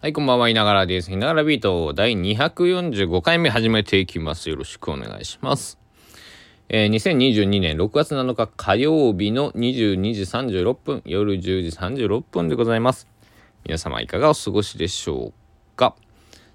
[0.00, 1.10] はい、こんばんは、いながらです。
[1.10, 4.48] いながらビート第245回目始めていきます。
[4.48, 5.76] よろしくお願いします。
[6.68, 13.08] えー、2022年6月7日火曜日の22時36分、夜10時36分でございます。
[13.64, 15.96] 皆様いかがお過ごしでしょうか？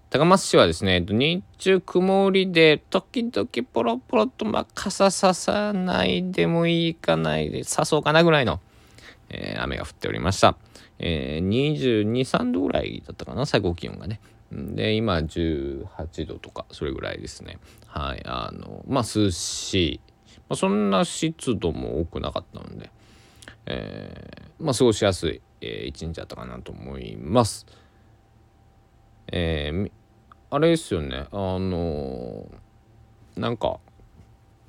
[0.09, 8.61] 高松市はですね、日中曇りで、時々ポロポロと、まあ、傘ささないでもいいかないで、さそうかなぐらいの、
[9.27, 10.55] えー、雨が降っておりました。
[11.05, 14.21] えー、22、3度ぐらいだったかな、最高気温がね。
[14.53, 17.59] で、今18度とか、それぐらいですね。
[17.87, 18.23] はい。
[18.25, 20.01] あの、まあ、涼しい。
[20.47, 22.89] まあ、そんな湿度も多くなかったので、
[23.65, 27.65] えー、まあ、過ごしやすい、えー、一日だったかなと思います。
[29.27, 29.91] えー、
[30.51, 32.47] あれですよね、あの
[33.35, 33.79] なんか、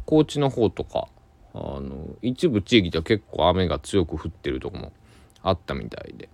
[0.04, 1.06] 高知の方とか、
[1.52, 4.92] あの一部地域では結構雨が強く降ってるとこも
[5.44, 6.28] あったみたいで、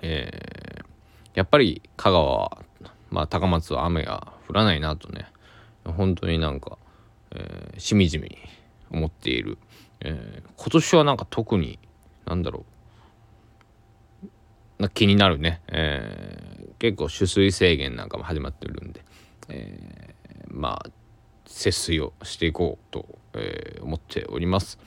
[0.00, 0.84] えー、
[1.34, 2.58] やっぱり香川は、
[3.10, 5.26] まあ、高松は雨が降らないなとね。
[5.84, 6.78] 本当になんか、
[7.32, 8.38] えー、しみじみ
[8.90, 9.58] 思っている、
[10.00, 11.78] えー、今年はなんか特に
[12.26, 12.64] なんだろう。
[14.82, 19.04] な気になるね、えー、結構取水制限なんかも始まってるんで、
[19.48, 20.90] えー、まあ
[21.44, 24.78] 節水をしていこうと、えー、思っております。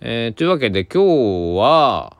[0.00, 1.02] えー、というわけで今
[1.54, 2.16] 日は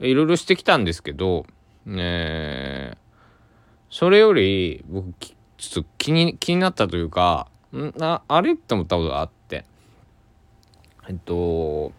[0.00, 1.46] いろいろしてきたんですけど、
[1.86, 2.96] えー、
[3.90, 7.92] それより僕ちょっと気に気になったというかん？
[8.00, 8.52] ああれ？
[8.52, 9.64] って思ったことがあって。
[11.08, 11.92] えっと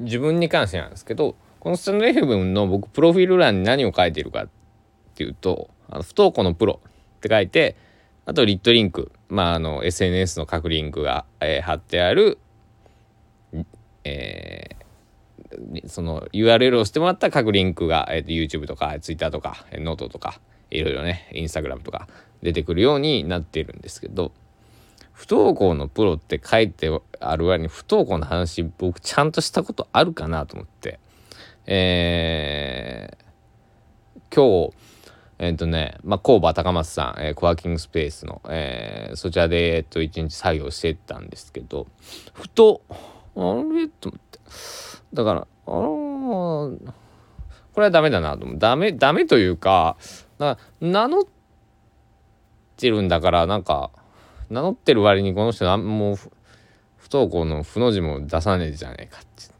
[0.00, 4.48] 自分に関してなんですけどこのスタンド F の僕プロフィール欄に何を書いてるかっ
[5.14, 6.80] ていうとあの不登校のプロ
[7.16, 7.76] って書いて
[8.26, 12.38] あと lit.link まああの SNS の各リンクが、えー、貼ってある
[14.04, 22.08] えー、その URL を押してもらった各リンクが、えー、YouTube とか Twitter とかノートとかいろいろね Instagram とか
[22.42, 24.32] 出てくるようになっているんですけど
[25.12, 30.98] 不登校のプロって書いてある割に不登校の話僕ちゃんとしたことあるかなと思って。
[31.66, 34.74] えー、今日
[35.38, 41.86] えっ、とね、まあ、工場高松さん、えー、コワーキングスペースの、えー、そちらで、えっ、と、一日作業してたんですけど、
[42.32, 42.82] ふと、
[43.36, 43.40] あ
[43.74, 43.88] れ？
[43.88, 44.38] と思って。
[45.12, 46.76] だから、あの
[47.72, 48.58] これはダメだなと思う。
[48.58, 49.96] ダメ、ダメというか、
[50.38, 51.22] か名乗っ
[52.76, 53.90] てるんだから、なんか、
[54.50, 56.28] 名乗ってる割にこの人もう不
[57.10, 59.54] 登校の不の字も出さねえじゃねえかって、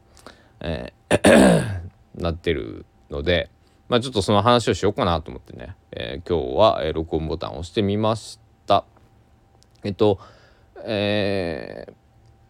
[0.61, 0.95] えー
[2.15, 3.49] なってるので、
[3.89, 8.85] まあちょっとその話をしようかなと思ってね、えー、今日は、えー、録音ボタンを押してみました。
[9.83, 10.19] えっと、
[10.85, 11.93] えー、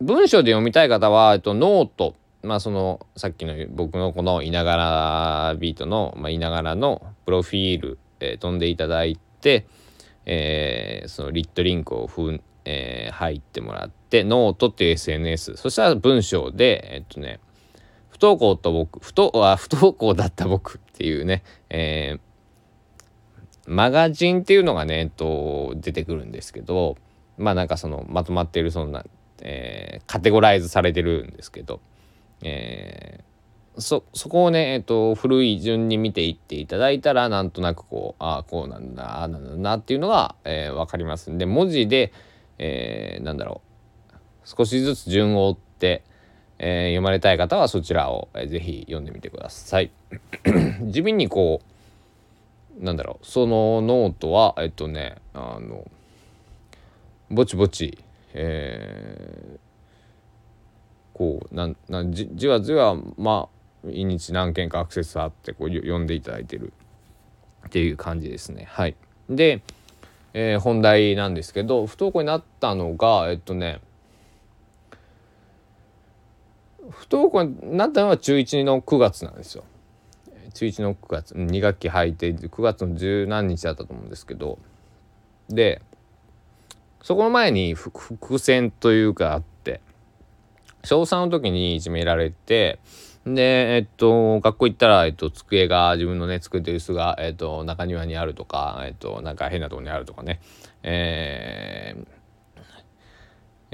[0.06, 9.66] 文章で読みたい方は、えっと、 note、まあそのさっきの僕のこのいながらビートの、まあ、いながらのプロフィール、えー、飛んでいただいて、
[10.28, 17.40] えー、その lit.link をふん、えー、入ってもらってノートっていう SNS そしたら文章でえっとね
[18.10, 22.20] 不登校と僕不登あ不登校だった僕っていうね、えー、
[23.66, 26.96] マガジンっていうのがね、えっと、出てくるんですけど
[27.40, 29.04] まあなんかそのまとまっているそんな
[29.42, 31.82] えー、カテゴライズされてるんですけど、
[32.42, 42.14] えー、そそこをね、えーと、古い順に見ていっていただいたらなんとなくこうああこうなんだああなんだなっていうのが、えー、分かりますんで文字で、
[42.58, 43.62] えー、なんだろ
[44.14, 46.04] う少しずつ順を追って、
[46.60, 49.92] えー、読まれたい方はそちらを、えー、ぜひ読んでみてください。
[50.88, 55.90] 地味にこうなんだろうそのノートはえっとねあの
[57.30, 58.05] ぼちぼち
[58.38, 66.74] えー、こうなんなんじじわじわまあ毎日何件かアクセスあってこう読んでいただいてる
[67.68, 68.68] っていう感じですね。
[68.70, 68.96] はい、
[69.30, 69.62] で、
[70.34, 73.80] えー、本題なんですけど不登校になったのがえっとね
[76.90, 79.64] 不登校になったのは中1の9月なんですよ。
[80.54, 84.58] 中1の9月2学期入って9月の十何日だったと思うんですけど
[85.50, 85.82] で
[87.06, 89.80] そこの前に伏線というかあって
[90.84, 92.80] 小3の時にいじめられて
[93.28, 100.42] でえっと学校行ったら、えっと、机が自分のね机と椅子が、えっと、中庭にあるとか、えっと、なんか変なとこにあるとかね。
[100.82, 102.08] えー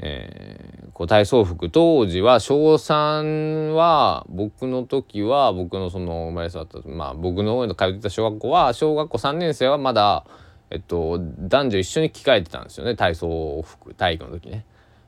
[0.04, 1.70] えー、こう体操服。
[1.70, 10.26] 当時は小3は僕の時は僕のその生まれ育ったまあ僕の通ってた小学校は小学校3年生はまだ
[10.72, 12.96] えっと、男女一緒に着替えてたんですよね。
[12.96, 14.64] 体操服体育の時ね。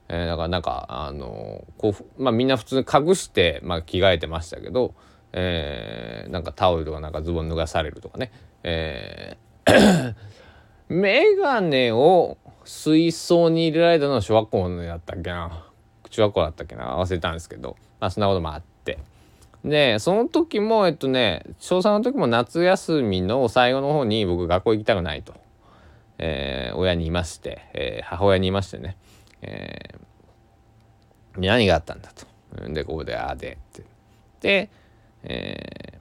[0.09, 4.95] えー、だからなんかあのこう、まあ、みんな普通に隠して、まあ、着替えてましたけど、
[5.33, 8.31] えー、なんかタオルとかなんかズボン脱がされるとかね、
[8.63, 10.15] えー、
[10.93, 15.67] メガネを水槽に入れられたのは小学校のやったっけな。
[16.11, 16.99] 中学校だったっけな。
[16.99, 17.79] 忘れたんですけど。
[18.01, 18.99] まあそんなこともあって。
[19.65, 25.35] でその時もえっとね小3の時も夏休みの最後の方に僕学校行きたくないと、
[26.19, 28.97] えー、親にいまして、えー、母親にいましてね、
[29.43, 32.27] えー、何があったんだと。
[32.73, 33.83] でここでああでって。
[34.41, 34.71] で
[35.27, 35.99] え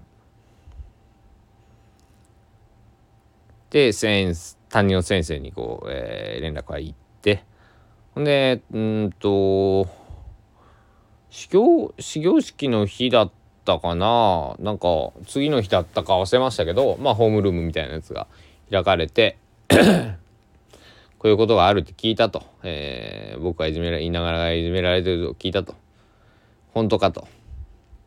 [3.69, 4.33] ー、で先
[4.69, 7.43] 担任の先生にこう、えー、連絡が行って
[8.13, 9.87] ほんでうんと
[11.29, 13.31] 始業始業式の日だっ
[13.65, 14.55] たかな。
[14.59, 18.27] なんか次の日だったか忘れましたけどまあホームルームみたいなやつが
[18.69, 19.37] 開かれて
[21.19, 25.75] こういうことがあるって聞いたと、えー、僕はいじめら言いながらいじめられてると聞いたと。
[26.73, 27.27] 本当かと。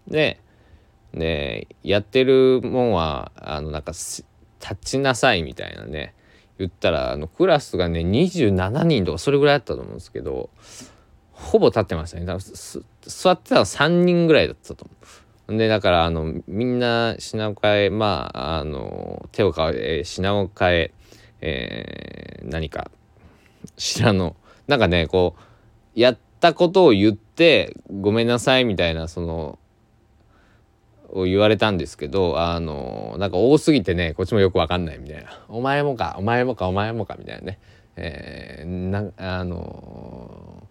[0.08, 0.40] で
[1.12, 4.24] ねやってるもんはあのなんか立
[4.82, 6.14] ちなさいみたいなね
[6.58, 10.50] 言ったらあのクラスがね27人とかそれぐらいだったと思うんですけど
[11.32, 12.26] ほぼ立ってましたね。
[13.02, 14.94] 座ってたら3人ぐらいだったと思
[15.54, 15.58] う。
[15.58, 20.92] でだからあのみんな品を変えまああの手を変え品を変え
[21.40, 22.90] えー、何か
[23.76, 24.36] 品の。
[24.66, 29.58] なんかねこうやったことを言ってごめんなさいみたいなその
[31.08, 37.58] を言われたんですけどあのなんか多すぎてねこっちもよくわかんないみたいな「お前もかお前もかお前もか」みたいなね、
[37.94, 40.66] えー、なあの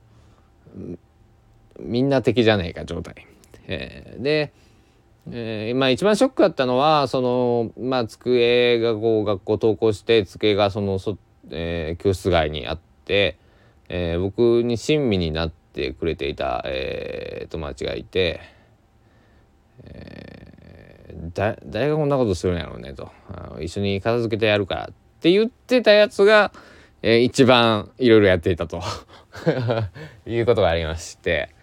[1.79, 3.27] みんな敵じゃねえか状態。
[3.67, 4.53] えー、で、
[5.31, 11.17] えー、まあ一番ショックだったのはそのまあ机がこう学校登校して机がそのそ、
[11.49, 13.37] えー、教室外にあって、
[13.89, 18.41] えー、僕に親身になってくれていた、えー、友達がいて。
[19.83, 23.11] えー、だ誰がこんなことするんやろうねと
[23.59, 26.53] 一緒に片付けてやるからって言ってたやつが、
[27.01, 28.81] えー、一番いろいろやっていたと
[30.25, 31.53] いうことがありまして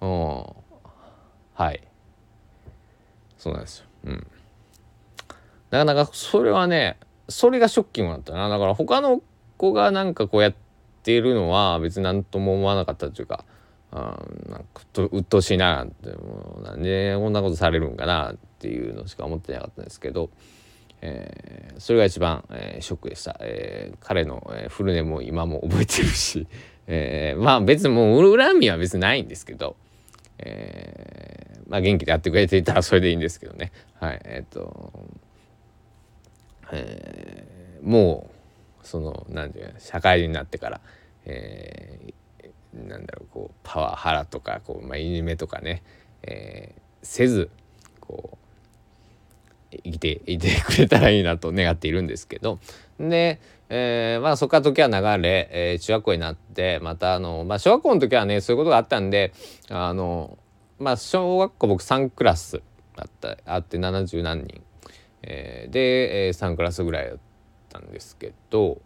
[0.00, 0.44] うん
[1.54, 1.82] はい
[3.44, 3.84] そうなんですよ。
[4.04, 4.26] うん。
[5.70, 6.96] なかなかそれはね
[7.28, 8.48] それがショッキングだったな。
[8.48, 9.20] だから他の
[9.58, 10.54] 子がなんかこうやっ
[11.02, 13.44] ているのは別に何とも思わなかったというか
[13.92, 14.18] あ
[14.48, 20.30] なんかと鬱陶しいなってもうなんでこんなことされるんかなっていうのしか思ってなかったんですけど、
[21.02, 26.46] えー、それが一番、えー、ショックでした、えー、彼の、えー、フルネも今も覚えてるし、
[26.86, 29.76] えー、まあ別にもう恨みは別にないんですけど、
[30.38, 33.72] えー、まあ元気でやってくれていたらそれでいいんですけどね。
[34.00, 34.92] はいえっ、と、
[36.72, 38.30] えー、も
[38.82, 40.80] うその何て言う社会人になってから、
[41.24, 45.82] えー、なんだろうこうパワハラとかこう、まあ、いじめとかね、
[46.22, 47.50] えー、せず
[48.00, 48.38] こ
[49.72, 52.60] う生きていてくれたらいいなと願っているんですけど。
[53.00, 59.32] で、えー、まあそこから時は流れ、えー、中学校になってまたあの、まあ、小学校の時はねそういうことがあったんで
[59.68, 60.38] あの
[60.78, 62.62] まあ小学校僕3クラス
[62.96, 64.62] あったあって70何人、
[65.22, 67.18] えー、で、えー、3クラスぐらいだっ
[67.68, 68.80] たんですけど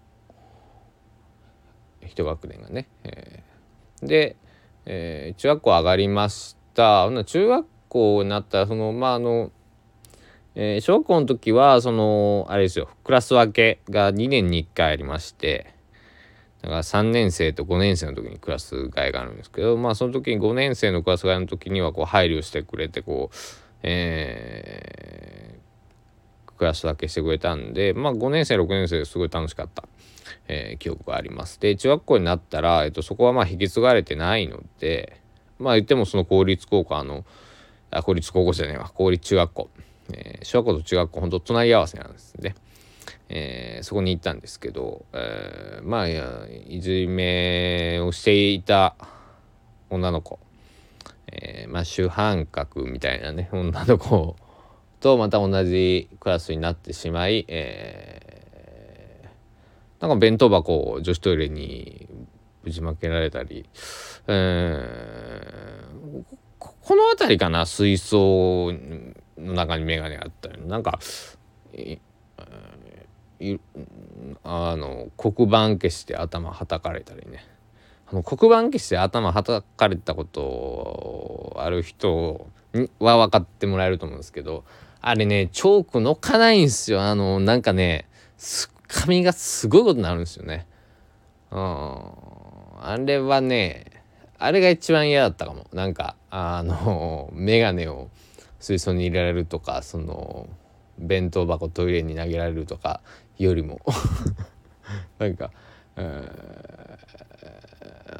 [2.06, 3.42] 一学年がね、え
[4.02, 4.36] で、
[4.86, 7.08] えー、中学校上がりました。
[7.24, 9.50] 中学校になったらそのまああの、
[10.54, 15.74] えー、小学校の時はそのあれですよクラス分けが2年に1回ありまして
[16.62, 23.36] だから3年生と5年生の時にクラス替えがあるんですけどまあその時に5年生のクラス替えの時にはこう配慮してくれてこう
[23.84, 29.84] えー、クラス分けしてくれたんでまあ5年生6年生すごい楽しかった
[30.48, 31.60] えー、記憶があります。
[31.60, 35.20] で中学校になったら、えっと、そこはまあ引き継がれてないので
[35.58, 37.24] まあ言ってもその公立高校の
[37.90, 39.70] あ公立高校じゃないわ公立中学校、
[40.12, 42.54] えー、小学校と中学校ほんと隣り合わせなんですね。
[43.28, 48.96] えー、そこに行ったんですけど、えー、まあいじめをしていた
[49.90, 50.38] 女の子、
[51.32, 54.36] えー、まあ主犯格みたいなね女の子
[55.00, 58.28] とまた同じクラスになってしまい、えー
[60.00, 62.08] なんか弁当箱を女子トイレに
[62.62, 63.68] ぶちまけられたり、
[64.28, 66.24] えー、
[66.58, 68.72] この辺りかな水槽
[69.36, 70.98] の中に眼鏡があったりなんか
[74.42, 77.44] あの黒板消して頭はたかれたりね
[78.10, 82.48] あの黒板消して頭はたかれたことある人
[82.98, 84.64] は分かってもらえると思うんですけど
[85.00, 88.08] あれねチョークのかないんですよあのなんかね
[88.88, 90.66] 髪がすごいことになるんですよね。
[91.50, 91.58] うん。
[91.60, 93.84] あれはね、
[94.38, 95.66] あれが一番嫌だったかも。
[95.72, 98.08] なんか、あの、 メガネを
[98.58, 100.48] 水槽に入れられるとかその
[100.98, 103.00] 弁当箱トイレに投げられるとか
[103.38, 103.80] よりも
[105.18, 105.50] なんか、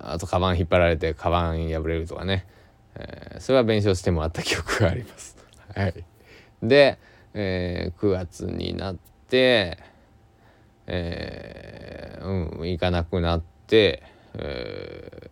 [0.08, 2.46] あとカバン引っ張られてカバン破れるとかね、
[2.94, 5.36] えー、それは弁償してもらった記憶があります。
[5.74, 6.04] はい、
[6.62, 6.98] で、
[7.34, 8.96] えー、9月になっ
[9.28, 9.78] て、
[10.86, 14.02] えー、うん行かなくなって、
[14.34, 15.30] えー、っ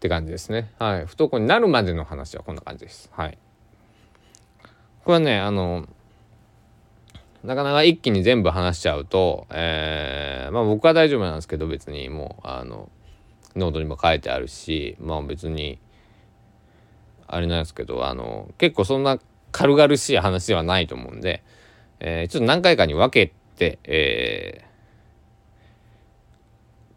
[0.00, 0.72] て感じですね。
[0.78, 3.10] はい、不登校になるまでの話はこんな感じです。
[3.12, 3.38] はい。
[5.04, 5.88] これはねあの
[7.44, 12.90] なかなか一気に全部話しちゃうと、えー、まあ僕は大丈夫なんですけど別にもうあの
[13.56, 15.78] ノートにも書いてあるしまあ別に
[17.26, 19.18] あれなんですけどあの結構そんな
[19.52, 21.42] 軽々しい話ではないと思うんで、
[22.00, 24.64] えー、ちょっと何回かに分けて、え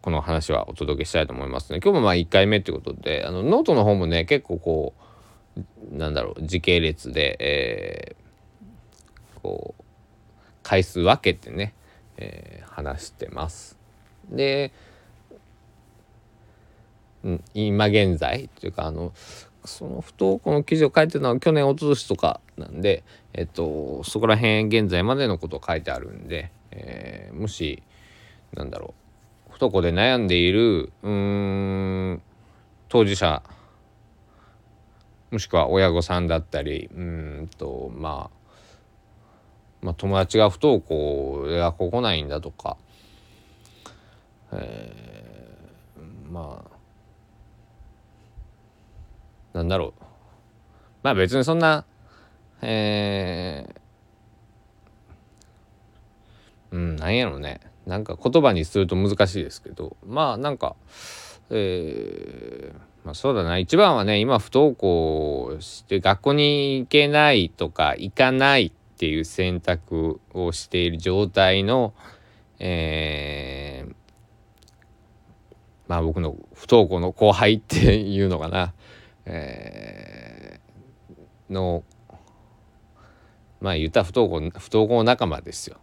[0.00, 1.80] ー、この話はお届けしたいと思いますね。
[1.82, 4.94] 今日もまあ1回目ってことであのノートの方もね結構こ
[5.56, 9.83] うなんだろう時系列で、えー、こう
[10.64, 11.74] 回数分けてね、
[12.16, 13.78] えー、話してます。
[14.28, 14.72] で、
[17.22, 19.12] うん、今現在というかあの
[19.64, 23.02] その不登校の記事を書いてるのは去年おととしとかなんで、
[23.32, 27.82] えっと、そこら辺現在までのことを書いてあるんで、えー、もし
[28.52, 28.94] なんだろ
[29.48, 32.22] う不登校で悩んでいるうん
[32.88, 33.42] 当事者
[35.30, 38.43] もしくは親御さんだったりうんとまあ
[39.84, 42.78] まあ、友達が不登校で学校来ないんだとか、
[44.50, 46.64] えー、ま
[49.52, 50.02] あなんだろう。
[51.02, 51.84] まあ別にそんな
[52.62, 57.60] えー、うんなんやろうね。
[57.86, 59.98] なんか言葉にすると難しいですけど。
[60.06, 60.76] まあなんか
[61.50, 63.58] えー、まあそうだな。
[63.58, 71.92] 一番はね今不登校して学校に行けないとか行かないっていう選択をしている状態の、
[72.58, 73.94] えー、
[75.88, 78.72] まあ僕の不登校の後輩っていうのかな、
[79.26, 81.84] えー、の
[83.60, 85.76] まあ言った不登校不登校仲間ですよ。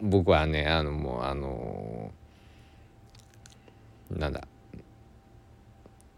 [0.00, 2.12] 僕はねあのもうあの
[4.08, 4.46] なんだ。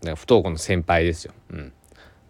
[0.03, 1.33] 不登校の先輩ですよ。
[1.51, 1.73] うん。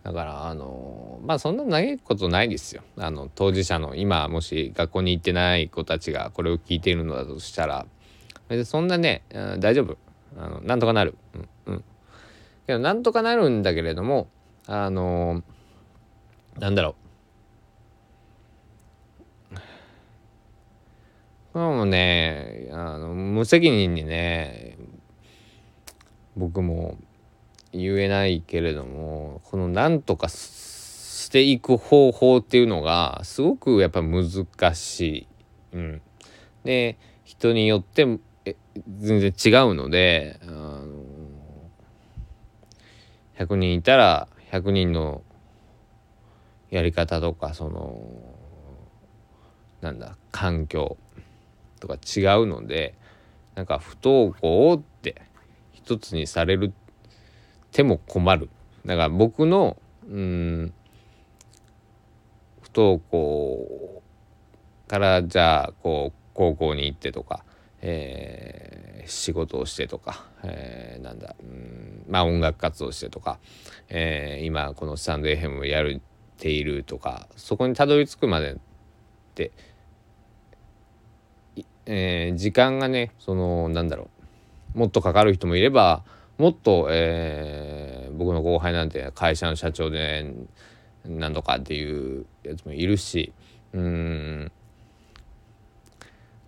[0.02, 2.82] だからあのまあそんな長いことないですよ。
[2.96, 7.86] あの当事者の今もし学校に行ってない子たちがこれを聞いているのだとしたら。
[8.64, 9.22] そんなね、
[9.60, 9.96] 大丈夫。
[10.36, 11.14] あのなんとかなる。
[11.34, 11.84] うんうん。
[12.66, 14.28] けどなんとかなるんだけれども
[14.66, 15.42] あの
[16.58, 16.94] なんだろ
[21.54, 21.58] う。
[21.58, 24.78] もうねあの無責任にね
[26.36, 26.96] 僕も
[27.72, 34.24] 言えないけれどもこのなんとかしていく方法っていうのがすごくやっぱ難
[34.74, 35.26] しい。
[35.72, 36.00] うん、
[36.64, 38.18] で人によって
[38.98, 40.84] 全然違うので、あの
[43.38, 45.22] 100人いたら100人の
[46.70, 48.00] やり方とかその
[49.80, 50.96] なんだ環境
[51.78, 52.94] とか違うので
[53.54, 55.22] なんか不登校って
[55.72, 56.72] 一つにされる
[57.72, 58.48] ても困る。
[58.84, 59.76] だから僕の
[60.08, 60.72] うん
[62.62, 64.02] 不登校
[64.88, 67.44] からじゃあこう高校に行ってとか、
[67.80, 73.38] えー、仕事をしてとか、えー、なんだうんまあ音楽活動してとか、
[73.88, 76.00] えー、今このスタンド FM をやっ
[76.38, 78.56] ているとかそこにたどり着くまでっ
[79.34, 79.52] て、
[81.86, 84.08] えー、時間がねそのなんだろ
[84.74, 86.04] うもっとかかる人もいれば
[86.40, 90.34] もっと、えー、僕の後輩なんて会社の社長で
[91.04, 93.34] 何とかっていうやつもいるし
[93.74, 94.52] うん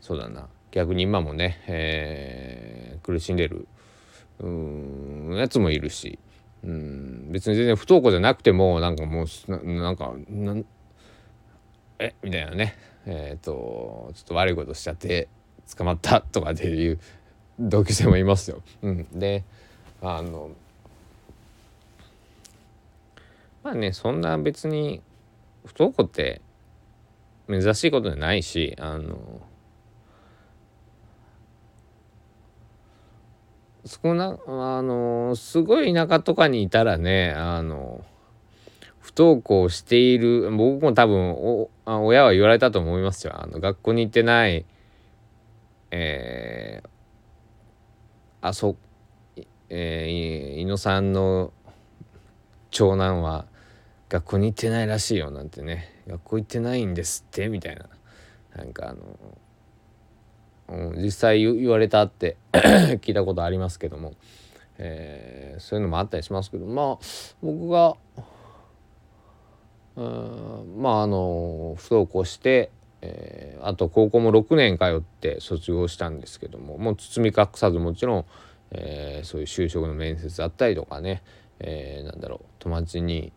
[0.00, 3.68] そうだな逆に今もね、えー、苦しんでる
[4.38, 6.18] うんやつもいるし
[6.64, 10.64] うん別に全然不登校じゃなくてもなんかもうなんかなん
[11.98, 15.28] えみたいなねえっ、ー、とちょっと悪いことしちゃって
[15.76, 16.98] 捕まったとかっていう
[17.60, 18.62] 同級生もいますよ。
[18.80, 19.44] うん、で
[20.02, 20.50] あの
[23.62, 25.00] まあねそんな別に
[25.64, 26.40] 不登校って
[27.48, 29.40] 珍しいことじゃないしあの
[33.84, 38.04] 少なあのすごい田舎とかにいたらねあの
[39.00, 43.34] 不登校している僕も多分おあ親は言われたと思いますよ。
[43.36, 44.64] あの学校に行ってない
[45.90, 46.88] えー、
[48.40, 48.76] あそ
[49.74, 51.50] えー、猪野さんの
[52.70, 53.46] 長男は
[54.10, 56.02] 学校に行ってないらしいよなんてね。
[56.06, 57.88] 学校行ってないんですってみたいな。
[58.54, 58.94] なんか
[60.68, 62.36] あの、実際言われたって
[63.00, 64.12] 聞いたことありますけども、
[64.76, 66.66] えー、そういうのもあったりしますけど。
[66.66, 67.04] まあ
[67.42, 67.96] 僕が
[69.96, 76.76] うんまああの不登校して、えー、あと高校も6年通って卒業したんですけども。
[76.76, 78.24] もう包み隠さずもちろん、
[78.74, 81.22] えー、そういう就職の面接だったりとかね、
[81.60, 83.32] えー、なんだろう友達に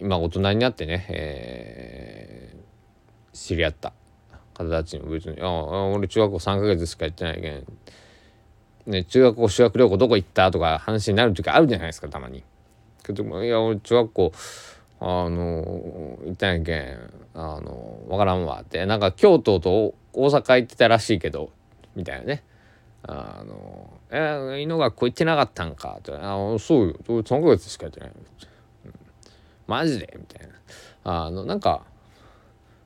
[0.00, 3.92] 今大人になってね、えー、知り合った
[4.54, 7.64] 方たちにも別に「ああ俺中学校3ヶ月しか行ってないけん」
[8.86, 12.44] ね、中学校修学旅行どこ行ったとか話になる時あるじゃないですかたまに。
[13.02, 14.32] けどいや俺中学校
[15.00, 18.84] あの行ったんやけんあの分からんわって。
[18.84, 21.50] なんか京都と大阪行ってたらしいけど
[21.96, 22.42] みたいなね。
[23.06, 26.94] あの「え犬学校行ってなかったんか」って「あそうよ。
[27.06, 28.10] 3ヶ月しかやってない」
[28.86, 28.94] うん、
[29.66, 30.54] マジで?」みたいな。
[31.06, 31.82] あのなんか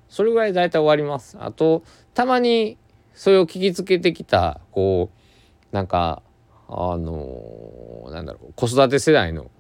[0.09, 1.37] それぐらい大体終わります。
[1.41, 1.85] あと
[2.15, 2.79] たまに
[3.15, 6.23] それを聞きつけてきたこうなんか
[6.69, 9.51] あのなんだろう子育て世代の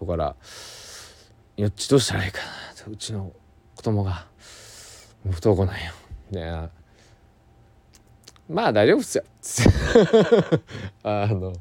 [0.00, 0.36] だから
[1.56, 2.46] 「よっちどうしたらいいかな」
[2.90, 3.32] うちの
[3.74, 4.26] 子供が
[5.24, 5.92] 不登校なんよ。
[6.30, 6.70] みたいな
[8.48, 9.24] まあ大丈夫っすよ。
[11.02, 11.52] あの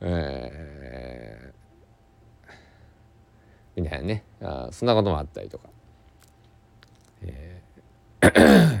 [0.00, 4.24] えー、みたいなね。
[4.40, 5.68] あそんなこともあったりとか、
[7.22, 8.80] えー、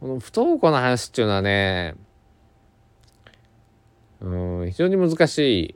[0.00, 1.94] この不登校の話っていうのはね
[4.20, 5.74] うん非常に難しい。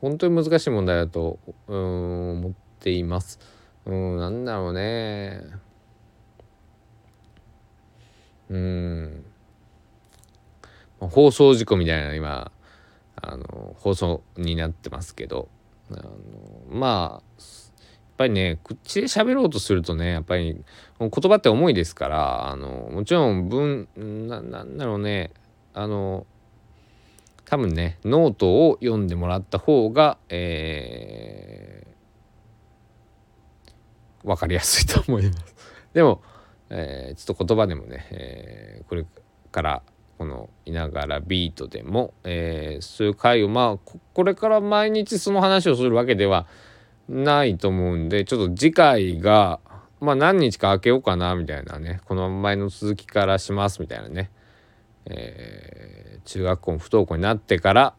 [0.00, 3.38] 本当に難しい問題だとうん思っています。
[3.84, 5.63] うんなんだろうね。
[8.50, 9.24] うん
[10.98, 12.50] 放送事故みたいな今
[13.16, 15.48] あの放送になってますけど
[15.90, 16.10] あの
[16.68, 20.62] まあやっぱりね口で喋ろうとするとねやっぱり
[21.00, 23.88] 言葉って重いですからあのもちろん文
[24.28, 25.32] ななんだろうね
[25.72, 26.26] あの
[27.44, 35.54] 多分ねノートを読んでもらった方が、えー、分かりやすいと思います。
[35.92, 36.22] でも、
[36.70, 39.06] えー、ちょっと言葉でもね、えー、これ
[39.52, 39.82] から
[40.18, 46.46] このいながらビートでも、えー、そういう回をまあこれから毎日その話をするわけでは
[47.08, 49.60] ないと思うんでちょっと次回が
[50.00, 54.30] まあ何日か空けようかなみたいなねこの前の続きからしますみたいなね、
[55.06, 57.94] えー、中学校も不登校になってから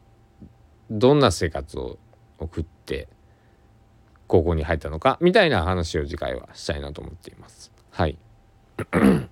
[0.90, 1.98] どんな生活を
[2.40, 3.08] 送って
[4.28, 7.72] 高校に入ったのかみたいな話を次回はしたいなと思っています。
[7.92, 8.18] はい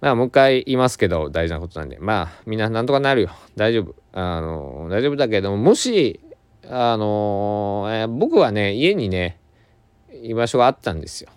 [0.00, 6.20] まあもう一回言いますけど大事なことなんでまあみんななんとかなるよ大丈夫あの大丈夫だけどももし
[6.68, 9.38] あの、えー、僕はね家にね
[10.22, 11.30] 居場所があったんですよ。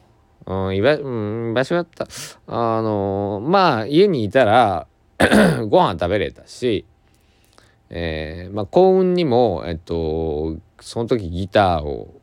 [0.45, 2.07] うん、居場,、うん、居場所があった。
[2.47, 4.87] あの、まあ家にいたら
[5.69, 6.85] ご飯食べれたし、
[7.89, 12.13] えー、まあ幸運にもえっとその時ギターを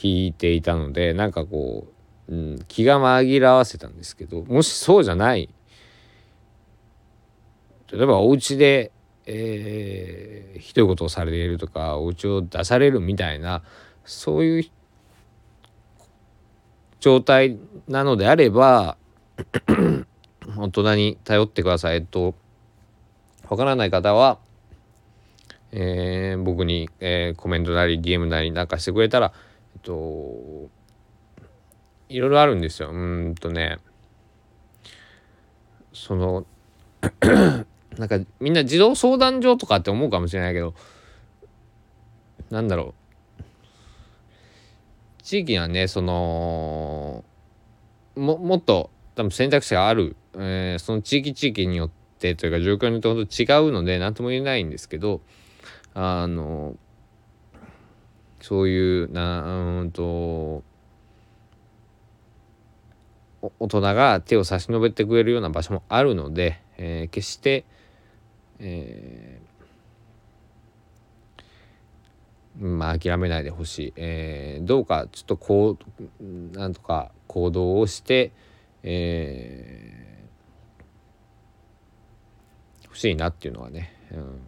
[0.00, 1.92] 弾いていたのでなんかこう
[2.28, 5.48] うん、気が紛らわせたんですけどもしそうじゃない
[7.90, 8.92] 例えばお家で、
[9.24, 13.62] えー、ひどいことをされているとかお家を出されるみたいな
[14.04, 14.70] そういう
[17.00, 18.98] 状態なのであれば
[20.58, 22.34] 大人に頼ってくださいと
[23.48, 24.38] わからない方は、
[25.72, 29.32] えー、僕に、えー、コメントなり DM なりなんかしてくれたら、
[29.78, 30.68] と、
[32.08, 32.90] いろいろあるんですよ。
[32.90, 33.78] うんとね。
[35.92, 36.46] その
[37.98, 40.74] なんかみんな児童相談所とかって思うかもしれないけど
[42.50, 42.94] なんだろ
[43.40, 43.42] う。
[45.22, 47.24] 地域にはねその
[48.16, 55.20] ももっと多分選択肢がある、えー、その地域地域によってというか状況によって本当違うので何とも言えないんですけど
[55.92, 56.76] あの
[58.40, 60.62] そういうなうんと
[63.60, 67.64] 大人が手を差し伸べてくれるような場所もあるので、えー、決して、
[68.58, 75.78] えー、まあ諦めないでほしい、えー、どうかちょっとこ
[76.20, 78.32] うなんとか行動をして、
[78.82, 84.40] えー、欲しいなっていうのはね、うん、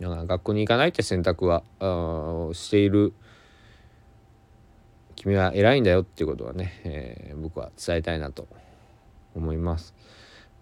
[0.00, 1.62] 学校に行かないって選択は
[2.52, 3.12] している
[5.14, 8.48] 君は偉いんだよっていうことはね、えー、僕は伝えたいなと
[9.34, 9.94] 思います。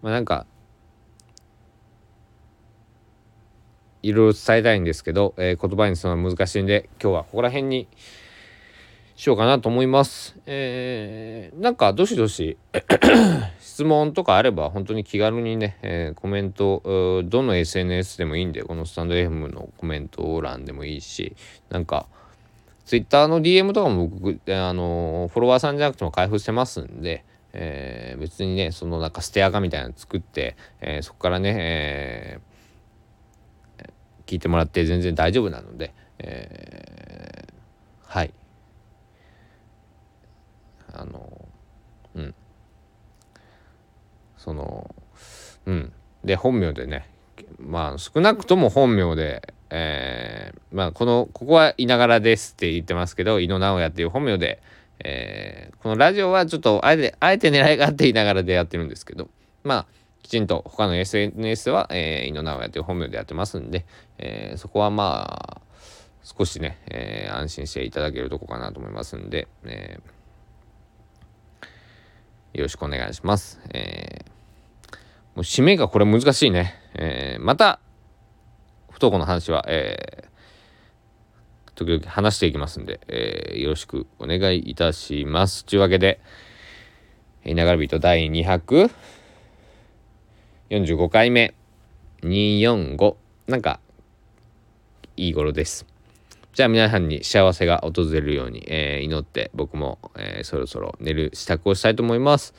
[0.01, 0.45] まあ、なんか
[4.03, 7.87] いろいろ伝えたいんですけど、えー、言葉にするのは難しいんで今日はここら辺に
[9.15, 10.37] しようかなと思います。
[10.45, 12.57] えー、なんかどしどし
[13.79, 21.33] 質問とかあれば本当に気軽にね、えー、コメントどの SNS でもいいんでこのスタンド FM のコメント欄でもいいし
[21.69, 22.05] なんか
[22.83, 32.39] Twitter の DM とかも僕あのフォロワーさんじゃなくても開封してますんで、えー、別にねそのなんかステアカみたいなの作って、えー、そこからね、え、
[34.25, 37.53] 聞いてもらって全然大丈夫なので、えー、
[38.03, 38.33] はい
[40.91, 41.47] あの
[42.15, 42.35] うん
[44.39, 44.95] その
[45.67, 45.93] うん。
[46.23, 47.07] で本名でね
[47.59, 54.61] まあ少なくとも本名でえー、まあこのここはいながらですって言ってますけど井野直哉っていう本名で、
[55.03, 59.29] えー、このラジオはちょっとあえてあえて狙いがあっていながらでやってるんですけど
[59.63, 59.85] まあ
[60.23, 63.85] きちんと他の SNS は、えー、井野直哉という本名でやってますんで、
[64.17, 65.61] えー、そこはまあ
[66.23, 70.18] 少しね、えー、安心していただけるとこかなと思いますんで、えー
[72.53, 73.59] よろしくお願いします。
[73.73, 74.27] えー、
[75.35, 76.75] もう締めがこれ難しいね。
[76.95, 77.79] えー、また、
[78.89, 85.65] 不登校の話は、えー、時々話していきますんで、えー、よろしくお願いいたします。
[85.65, 86.19] というわけで、
[87.45, 91.53] いながらビート第245回目、
[92.23, 93.15] 245、
[93.47, 93.79] なんか、
[95.15, 95.85] いい頃です。
[96.53, 102.53] じゃあ皆さんに幸せが訪れるように、えー、祈って僕も、えー、そろそろ寝る支度をしたいと思います。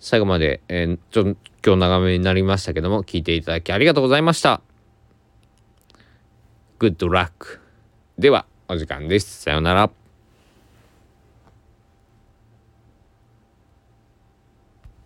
[0.00, 4.60] 最後まで、えー、ちょ今日長めになりましたけども聞いていただきありがとうございました。
[6.78, 7.60] Good luck.
[8.18, 9.42] ではお時間です。
[9.42, 10.07] さようなら。